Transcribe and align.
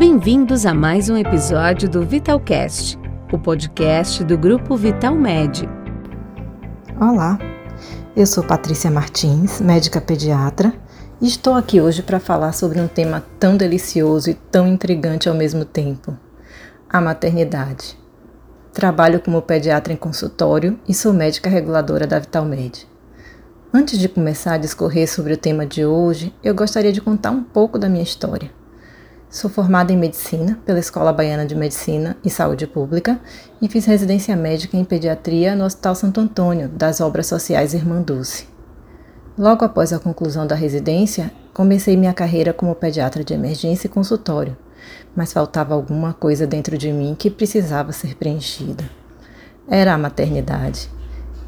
Bem-vindos 0.00 0.64
a 0.64 0.72
mais 0.72 1.10
um 1.10 1.16
episódio 1.18 1.86
do 1.86 2.06
Vitalcast, 2.06 2.98
o 3.30 3.38
podcast 3.38 4.24
do 4.24 4.38
grupo 4.38 4.74
Vital 4.74 5.14
Med. 5.14 5.68
Olá, 6.98 7.38
eu 8.16 8.26
sou 8.26 8.42
Patrícia 8.42 8.90
Martins, 8.90 9.60
médica 9.60 10.00
pediatra, 10.00 10.72
e 11.20 11.26
estou 11.26 11.52
aqui 11.52 11.82
hoje 11.82 12.02
para 12.02 12.18
falar 12.18 12.52
sobre 12.52 12.80
um 12.80 12.88
tema 12.88 13.22
tão 13.38 13.58
delicioso 13.58 14.30
e 14.30 14.34
tão 14.34 14.66
intrigante 14.66 15.28
ao 15.28 15.34
mesmo 15.34 15.66
tempo: 15.66 16.16
a 16.88 16.98
maternidade. 16.98 17.94
Trabalho 18.72 19.20
como 19.20 19.42
pediatra 19.42 19.92
em 19.92 19.96
consultório 19.96 20.80
e 20.88 20.94
sou 20.94 21.12
médica 21.12 21.50
reguladora 21.50 22.06
da 22.06 22.18
VitalMed. 22.18 22.88
Antes 23.70 23.98
de 23.98 24.08
começar 24.08 24.54
a 24.54 24.58
discorrer 24.58 25.06
sobre 25.06 25.34
o 25.34 25.36
tema 25.36 25.66
de 25.66 25.84
hoje, 25.84 26.34
eu 26.42 26.54
gostaria 26.54 26.90
de 26.90 27.02
contar 27.02 27.32
um 27.32 27.44
pouco 27.44 27.78
da 27.78 27.86
minha 27.86 28.02
história. 28.02 28.59
Sou 29.30 29.48
formada 29.48 29.92
em 29.92 29.96
medicina 29.96 30.58
pela 30.66 30.80
Escola 30.80 31.12
Baiana 31.12 31.46
de 31.46 31.54
Medicina 31.54 32.16
e 32.24 32.28
Saúde 32.28 32.66
Pública 32.66 33.20
e 33.62 33.68
fiz 33.68 33.86
residência 33.86 34.34
médica 34.34 34.76
em 34.76 34.84
pediatria 34.84 35.54
no 35.54 35.64
Hospital 35.64 35.94
Santo 35.94 36.20
Antônio, 36.20 36.68
das 36.68 37.00
Obras 37.00 37.28
Sociais 37.28 37.72
Irmã 37.72 38.02
Dulce. 38.02 38.48
Logo 39.38 39.64
após 39.64 39.92
a 39.92 40.00
conclusão 40.00 40.48
da 40.48 40.56
residência, 40.56 41.30
comecei 41.54 41.96
minha 41.96 42.12
carreira 42.12 42.52
como 42.52 42.74
pediatra 42.74 43.22
de 43.22 43.32
emergência 43.32 43.86
e 43.86 43.90
consultório, 43.90 44.56
mas 45.14 45.32
faltava 45.32 45.74
alguma 45.74 46.12
coisa 46.12 46.44
dentro 46.44 46.76
de 46.76 46.90
mim 46.90 47.14
que 47.16 47.30
precisava 47.30 47.92
ser 47.92 48.16
preenchida. 48.16 48.82
Era 49.68 49.94
a 49.94 49.98
maternidade. 49.98 50.90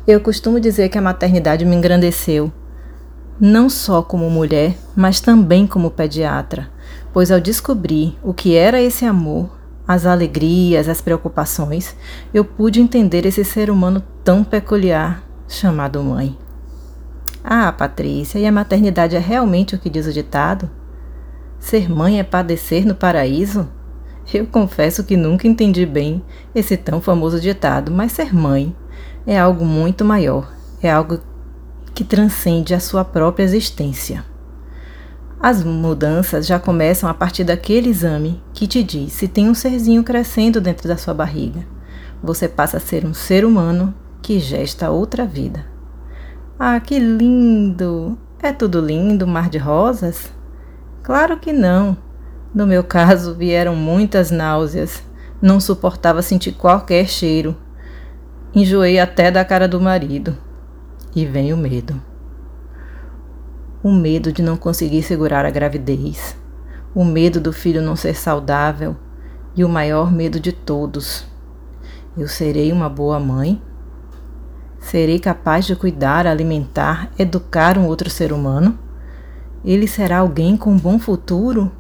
Eu 0.07 0.21
costumo 0.21 0.61
dizer 0.61 0.89
que 0.89 0.99
a 0.99 1.03
maternidade 1.03 1.65
me 1.65 1.75
engrandeceu, 1.75 2.53
não 3.41 3.69
só 3.69 4.03
como 4.03 4.31
mulher, 4.31 4.77
mas 4.95 5.21
também 5.21 5.67
como 5.67 5.91
pediatra 5.91 6.71
pois 7.13 7.31
ao 7.31 7.41
descobrir 7.41 8.19
o 8.23 8.33
que 8.33 8.55
era 8.55 8.81
esse 8.81 9.05
amor, 9.05 9.51
as 9.87 10.07
alegrias, 10.07 10.89
as 10.89 11.01
preocupações, 11.01 11.97
eu 12.33 12.45
pude 12.45 12.81
entender 12.81 13.27
esse 13.27 13.45
ser 13.45 13.71
humano 13.71 14.03
tão 14.25 14.45
peculiar 14.45 15.23
chamado 15.49 16.03
mãe. 16.03 16.37
Ah, 17.45 17.73
Patrícia, 17.73 18.39
e 18.39 18.47
a 18.47 18.53
maternidade 18.53 19.17
é 19.17 19.19
realmente 19.19 19.75
o 19.75 19.79
que 19.79 19.91
diz 19.91 20.07
o 20.07 20.13
ditado? 20.13 20.71
Ser 21.59 21.91
mãe 21.91 22.19
é 22.19 22.23
padecer 22.23 22.87
no 22.87 22.95
paraíso? 22.95 23.69
Eu 24.33 24.47
confesso 24.47 25.05
que 25.05 25.17
nunca 25.17 25.49
entendi 25.49 25.85
bem 25.85 26.23
esse 26.55 26.77
tão 26.77 27.01
famoso 27.01 27.41
ditado, 27.41 27.91
mas 27.91 28.13
ser 28.13 28.35
mãe 28.35 28.75
é 29.27 29.39
algo 29.39 29.65
muito 29.65 30.05
maior, 30.05 30.53
é 30.83 30.91
algo 30.91 31.19
que 31.93 32.05
transcende 32.05 32.75
a 32.75 32.81
sua 32.81 33.05
própria 33.05 33.45
existência. 33.45 34.25
As 35.43 35.65
mudanças 35.65 36.47
já 36.47 36.57
começam 36.57 37.11
a 37.11 37.15
partir 37.15 37.43
daquele 37.43 37.91
exame 37.91 38.41
que 38.55 38.69
te 38.69 38.81
diz 38.81 39.13
se 39.13 39.27
tem 39.27 39.49
um 39.49 39.55
serzinho 39.55 40.05
crescendo 40.05 40.61
dentro 40.61 40.87
da 40.87 40.97
sua 40.97 41.13
barriga. 41.13 41.67
Você 42.23 42.47
passa 42.47 42.77
a 42.77 42.81
ser 42.81 43.05
um 43.05 43.13
ser 43.13 43.45
humano 43.45 43.93
que 44.23 44.39
gesta 44.39 44.89
outra 44.91 45.27
vida. 45.27 45.67
Ah, 46.57 46.79
que 46.79 46.97
lindo! 46.97 48.17
É 48.41 48.53
tudo 48.53 48.81
lindo, 48.81 49.27
mar 49.27 49.51
de 49.51 49.59
rosas? 49.59 50.33
Claro 51.03 51.37
que 51.37 51.53
não. 51.53 51.97
No 52.55 52.65
meu 52.65 52.85
caso, 52.85 53.35
vieram 53.35 53.75
muitas 53.75 54.31
náuseas. 54.31 55.03
Não 55.41 55.59
suportava 55.59 56.23
sentir 56.23 56.53
qualquer 56.53 57.09
cheiro. 57.09 57.57
Enjoei 58.55 59.01
até 59.01 59.29
da 59.29 59.45
cara 59.45 59.67
do 59.67 59.81
marido. 59.81 60.39
E 61.17 61.27
vem 61.27 61.53
o 61.53 61.57
medo 61.57 62.01
o 63.83 63.91
medo 63.91 64.33
de 64.33 64.43
não 64.43 64.57
conseguir 64.57 65.03
segurar 65.03 65.45
a 65.45 65.51
gravidez, 65.51 66.37
o 66.95 67.05
medo 67.05 67.41
do 67.41 67.53
filho 67.53 67.83
não 67.83 67.97
ser 67.97 68.15
saudável 68.15 68.95
e 69.57 69.65
o 69.65 69.69
maior 69.69 70.13
medo 70.13 70.39
de 70.39 70.53
todos. 70.53 71.27
Eu 72.17 72.29
serei 72.29 72.71
uma 72.71 72.89
boa 72.89 73.19
mãe? 73.19 73.61
Serei 74.79 75.19
capaz 75.19 75.65
de 75.65 75.75
cuidar, 75.75 76.27
alimentar, 76.27 77.11
educar 77.19 77.77
um 77.77 77.87
outro 77.87 78.09
ser 78.09 78.33
humano? 78.33 78.79
Ele 79.65 79.89
será 79.89 80.19
alguém 80.19 80.57
com 80.57 80.73
um 80.73 80.79
bom 80.79 80.99
futuro? 80.99 81.73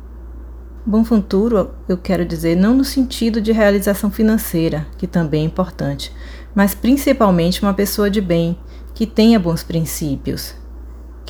Bom 0.84 1.04
futuro, 1.04 1.70
eu 1.88 1.96
quero 1.96 2.24
dizer, 2.24 2.56
não 2.56 2.74
no 2.74 2.84
sentido 2.84 3.40
de 3.40 3.52
realização 3.52 4.10
financeira, 4.10 4.86
que 4.98 5.06
também 5.06 5.42
é 5.42 5.46
importante, 5.46 6.12
mas 6.52 6.74
principalmente 6.74 7.62
uma 7.62 7.74
pessoa 7.74 8.10
de 8.10 8.20
bem, 8.20 8.58
que 8.92 9.06
tenha 9.06 9.38
bons 9.38 9.62
princípios, 9.62 10.56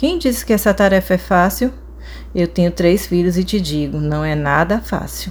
quem 0.03 0.19
disse 0.19 0.45
que 0.45 0.53
essa 0.53 0.75
tarefa 0.75 1.15
é 1.15 1.17
fácil? 1.17 1.73
Eu 2.35 2.49
tenho 2.49 2.73
três 2.73 3.07
filhos 3.07 3.39
e 3.39 3.45
te 3.45 3.61
digo, 3.61 3.99
não 3.99 4.25
é 4.25 4.35
nada 4.35 4.81
fácil. 4.81 5.31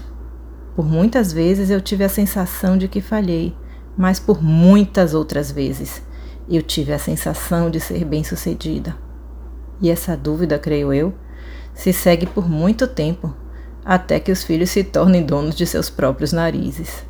Por 0.78 0.86
muitas 0.86 1.34
vezes 1.34 1.70
eu 1.70 1.82
tive 1.82 2.06
a 2.06 2.10
sensação 2.10 2.78
de 2.78 2.88
que 2.88 3.02
falhei, 3.02 3.54
mas 3.98 4.18
por 4.18 4.42
muitas 4.42 5.14
outras 5.14 5.52
vezes 5.52 6.02
eu 6.50 6.62
tive 6.62 6.94
a 6.94 6.98
sensação 6.98 7.70
de 7.70 7.82
ser 7.82 8.06
bem-sucedida. 8.06 8.96
E 9.82 9.90
essa 9.90 10.16
dúvida, 10.16 10.58
creio 10.58 10.94
eu, 10.94 11.14
se 11.74 11.92
segue 11.92 12.26
por 12.26 12.50
muito 12.50 12.88
tempo, 12.88 13.36
até 13.84 14.22
que 14.22 14.32
os 14.32 14.42
filhos 14.42 14.70
se 14.70 14.86
tornem 14.86 15.26
donos 15.26 15.54
de 15.54 15.68
seus 15.68 15.90
próprios 15.90 16.32
narizes. 16.32 17.06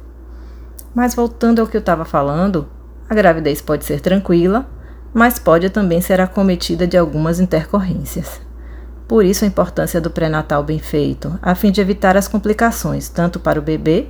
Mas 0.96 1.14
voltando 1.14 1.60
ao 1.60 1.68
que 1.68 1.78
eu 1.78 1.82
estava 1.82 2.06
falando, 2.06 2.68
a 3.08 3.14
gravidez 3.14 3.62
pode 3.62 3.86
ser 3.86 4.00
tranquila 4.02 4.68
mas 5.14 5.38
pode 5.38 5.70
também 5.70 6.02
ser 6.02 6.22
acometida 6.22 6.88
de 6.88 6.98
algumas 6.98 7.40
intercorrências. 7.40 8.42
Por 9.08 9.26
isso 9.26 9.44
a 9.44 9.48
importância 9.48 10.00
do 10.00 10.10
pré-natal 10.10 10.64
bem 10.64 10.80
feito, 10.80 11.38
a 11.42 11.54
fim 11.54 11.72
de 11.72 11.82
evitar 11.82 12.16
as 12.16 12.28
complicações, 12.28 13.10
tanto 13.10 13.40
para 13.40 13.60
o 13.60 13.62
bebê 13.62 14.08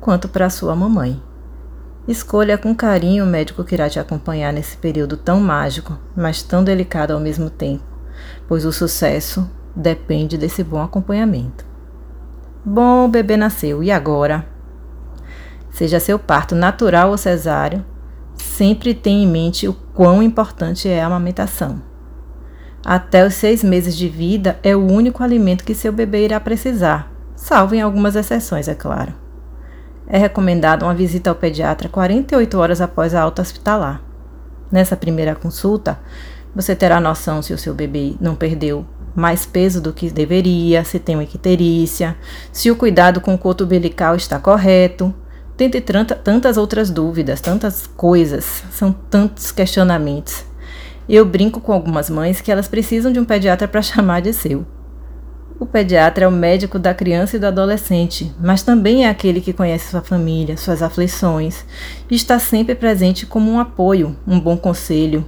quanto 0.00 0.28
para 0.28 0.46
a 0.46 0.50
sua 0.50 0.76
mamãe. 0.76 1.22
Escolha 2.06 2.58
com 2.58 2.74
carinho 2.74 3.24
o 3.24 3.26
médico 3.26 3.64
que 3.64 3.74
irá 3.74 3.88
te 3.88 3.98
acompanhar 3.98 4.52
nesse 4.52 4.76
período 4.76 5.16
tão 5.16 5.40
mágico, 5.40 5.98
mas 6.14 6.42
tão 6.42 6.62
delicado 6.62 7.14
ao 7.14 7.20
mesmo 7.20 7.48
tempo, 7.48 7.84
pois 8.46 8.66
o 8.66 8.72
sucesso 8.72 9.50
depende 9.74 10.36
desse 10.36 10.62
bom 10.62 10.82
acompanhamento. 10.82 11.64
Bom, 12.62 13.06
o 13.06 13.08
bebê 13.08 13.38
nasceu, 13.38 13.82
e 13.82 13.90
agora? 13.90 14.46
Seja 15.70 15.98
seu 15.98 16.18
parto 16.18 16.54
natural 16.54 17.10
ou 17.10 17.16
cesáreo, 17.16 17.82
sempre 18.36 18.94
tenha 18.94 19.24
em 19.24 19.26
mente 19.26 19.68
o 19.68 19.74
quão 19.94 20.22
importante 20.22 20.88
é 20.88 21.02
a 21.02 21.06
amamentação. 21.06 21.82
Até 22.84 23.26
os 23.26 23.34
seis 23.34 23.64
meses 23.64 23.96
de 23.96 24.08
vida 24.08 24.58
é 24.62 24.76
o 24.76 24.86
único 24.86 25.22
alimento 25.22 25.64
que 25.64 25.74
seu 25.74 25.92
bebê 25.92 26.26
irá 26.26 26.38
precisar, 26.38 27.10
salvo 27.34 27.74
em 27.74 27.80
algumas 27.80 28.14
exceções, 28.14 28.68
é 28.68 28.74
claro. 28.74 29.14
É 30.06 30.18
recomendada 30.18 30.84
uma 30.84 30.94
visita 30.94 31.30
ao 31.30 31.36
pediatra 31.36 31.88
48 31.88 32.58
horas 32.58 32.80
após 32.80 33.14
a 33.14 33.22
alta 33.22 33.40
hospitalar. 33.40 34.02
Nessa 34.70 34.96
primeira 34.96 35.34
consulta, 35.34 35.98
você 36.54 36.76
terá 36.76 37.00
noção 37.00 37.40
se 37.40 37.54
o 37.54 37.58
seu 37.58 37.74
bebê 37.74 38.14
não 38.20 38.34
perdeu 38.34 38.86
mais 39.14 39.46
peso 39.46 39.80
do 39.80 39.92
que 39.92 40.10
deveria, 40.10 40.84
se 40.84 40.98
tem 40.98 41.16
uma 41.16 41.22
icterícia, 41.22 42.16
se 42.52 42.70
o 42.70 42.76
cuidado 42.76 43.20
com 43.20 43.34
o 43.34 43.38
coto 43.38 43.64
umbilical 43.64 44.14
está 44.16 44.38
correto, 44.38 45.14
Dentre 45.56 45.80
tantas 45.80 46.56
outras 46.56 46.90
dúvidas, 46.90 47.40
tantas 47.40 47.86
coisas, 47.86 48.64
são 48.72 48.92
tantos 48.92 49.52
questionamentos. 49.52 50.44
Eu 51.08 51.24
brinco 51.24 51.60
com 51.60 51.72
algumas 51.72 52.10
mães 52.10 52.40
que 52.40 52.50
elas 52.50 52.66
precisam 52.66 53.12
de 53.12 53.20
um 53.20 53.24
pediatra 53.24 53.68
para 53.68 53.80
chamar 53.82 54.20
de 54.20 54.32
seu. 54.32 54.66
O 55.60 55.64
pediatra 55.64 56.24
é 56.24 56.28
o 56.28 56.32
médico 56.32 56.78
da 56.78 56.92
criança 56.92 57.36
e 57.36 57.38
do 57.38 57.46
adolescente, 57.46 58.34
mas 58.40 58.64
também 58.64 59.06
é 59.06 59.08
aquele 59.08 59.40
que 59.40 59.52
conhece 59.52 59.90
sua 59.90 60.02
família, 60.02 60.56
suas 60.56 60.82
aflições 60.82 61.64
e 62.10 62.16
está 62.16 62.40
sempre 62.40 62.74
presente 62.74 63.24
como 63.24 63.52
um 63.52 63.60
apoio, 63.60 64.16
um 64.26 64.40
bom 64.40 64.56
conselho. 64.56 65.24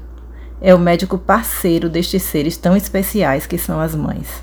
É 0.60 0.74
o 0.74 0.78
médico 0.78 1.16
parceiro 1.16 1.88
destes 1.88 2.24
seres 2.24 2.56
tão 2.56 2.76
especiais 2.76 3.46
que 3.46 3.56
são 3.56 3.78
as 3.78 3.94
mães. 3.94 4.42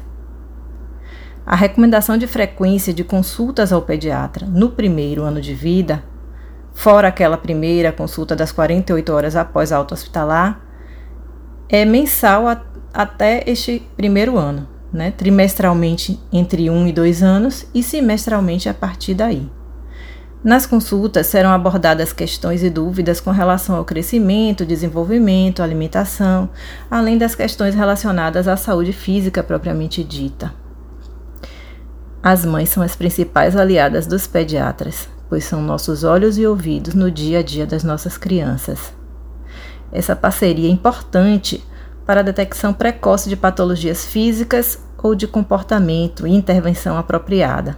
A 1.45 1.57
recomendação 1.57 2.17
de 2.17 2.25
frequência 2.25 2.93
de 2.93 3.03
consultas 3.03 3.73
ao 3.73 3.81
pediatra 3.81 4.47
no 4.47 4.69
primeiro 4.69 5.23
ano 5.23 5.41
de 5.41 5.53
vida, 5.53 6.01
fora 6.73 7.09
aquela 7.09 7.37
primeira 7.37 7.91
consulta 7.91 8.33
das 8.33 8.51
48 8.53 9.11
horas 9.11 9.35
após 9.35 9.71
a 9.71 9.77
alta 9.77 9.93
hospitalar, 9.93 10.61
é 11.67 11.83
mensal 11.83 12.47
a, 12.47 12.61
até 12.93 13.43
este 13.45 13.85
primeiro 13.97 14.37
ano, 14.37 14.69
né? 14.91 15.11
trimestralmente 15.11 16.17
entre 16.31 16.69
um 16.69 16.87
e 16.87 16.93
dois 16.93 17.21
anos 17.21 17.65
e 17.73 17.83
semestralmente 17.83 18.69
a 18.69 18.73
partir 18.73 19.13
daí. 19.13 19.51
Nas 20.41 20.65
consultas 20.65 21.27
serão 21.27 21.51
abordadas 21.51 22.13
questões 22.13 22.63
e 22.63 22.69
dúvidas 22.69 23.19
com 23.19 23.31
relação 23.31 23.75
ao 23.75 23.85
crescimento, 23.85 24.65
desenvolvimento, 24.65 25.61
alimentação, 25.61 26.49
além 26.89 27.17
das 27.17 27.35
questões 27.35 27.75
relacionadas 27.75 28.47
à 28.47 28.55
saúde 28.55 28.93
física 28.93 29.43
propriamente 29.43 30.03
dita. 30.03 30.62
As 32.23 32.45
mães 32.45 32.69
são 32.69 32.81
as 32.81 32.95
principais 32.95 33.53
aliadas 33.53 34.07
dos 34.07 34.25
pediatras, 34.25 35.09
pois 35.27 35.43
são 35.43 35.61
nossos 35.61 36.05
olhos 36.05 36.37
e 36.37 36.47
ouvidos 36.47 36.93
no 36.93 37.11
dia 37.11 37.39
a 37.39 37.43
dia 37.43 37.67
das 37.67 37.83
nossas 37.83 38.17
crianças. 38.17 38.93
Essa 39.91 40.15
parceria 40.15 40.69
é 40.69 40.71
importante 40.71 41.61
para 42.05 42.21
a 42.21 42.23
detecção 42.23 42.73
precoce 42.73 43.27
de 43.27 43.35
patologias 43.35 44.05
físicas 44.05 44.79
ou 45.03 45.13
de 45.13 45.27
comportamento 45.27 46.25
e 46.25 46.31
intervenção 46.31 46.97
apropriada. 46.97 47.77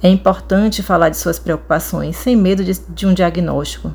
É 0.00 0.08
importante 0.08 0.80
falar 0.80 1.08
de 1.08 1.16
suas 1.16 1.40
preocupações 1.40 2.14
sem 2.16 2.36
medo 2.36 2.62
de, 2.62 2.78
de 2.88 3.04
um 3.04 3.12
diagnóstico. 3.12 3.92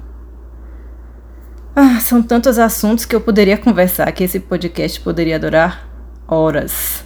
Ah, 1.73 2.01
são 2.01 2.21
tantos 2.21 2.59
assuntos 2.59 3.05
que 3.05 3.15
eu 3.15 3.21
poderia 3.21 3.57
conversar 3.57 4.11
que 4.11 4.25
esse 4.25 4.39
podcast 4.41 4.99
poderia 4.99 5.39
durar 5.39 5.87
horas. 6.27 7.05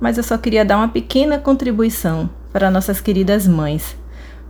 Mas 0.00 0.16
eu 0.16 0.22
só 0.24 0.38
queria 0.38 0.64
dar 0.64 0.76
uma 0.76 0.88
pequena 0.88 1.38
contribuição 1.38 2.30
para 2.52 2.70
nossas 2.70 3.00
queridas 3.00 3.46
mães, 3.46 3.96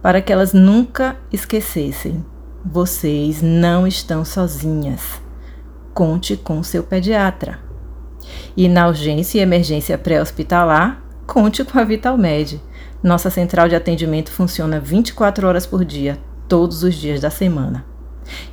para 0.03 0.21
que 0.21 0.33
elas 0.33 0.53
nunca 0.53 1.17
esquecessem: 1.33 2.25
vocês 2.65 3.41
não 3.43 3.87
estão 3.87 4.25
sozinhas. 4.25 5.21
Conte 5.95 6.37
com 6.37 6.63
seu 6.63 6.83
pediatra. 6.83 7.59
E 8.57 8.69
na 8.69 8.87
urgência 8.87 9.39
e 9.39 9.43
emergência 9.43 9.97
pré-hospitalar, 9.97 11.03
conte 11.27 11.65
com 11.65 11.79
a 11.79 11.85
Vitalmed. 11.85 12.61
Nossa 13.03 13.31
central 13.31 13.69
de 13.69 13.77
atendimento 13.77 14.31
funciona 14.31 14.81
24 14.81 15.47
horas 15.47 15.67
por 15.67 15.85
dia, 15.85 16.19
todos 16.49 16.83
os 16.83 16.95
dias 16.95 17.21
da 17.21 17.31
semana. 17.31 17.85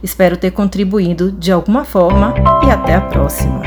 Espero 0.01 0.37
ter 0.37 0.51
contribuído 0.51 1.31
de 1.31 1.51
alguma 1.51 1.83
forma 1.83 2.33
e 2.65 2.71
até 2.71 2.95
a 2.95 3.01
próxima! 3.01 3.61